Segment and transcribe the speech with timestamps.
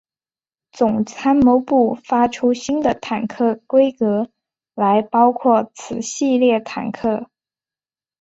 [0.71, 4.31] 总参谋部发出新的坦克规格
[4.73, 7.29] 来包括此系列坦克。